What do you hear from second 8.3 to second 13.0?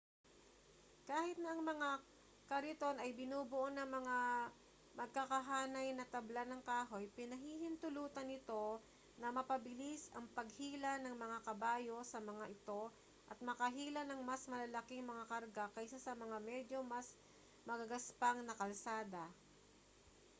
nito na mapabilis ang paghila ng mga kabayo sa mga ito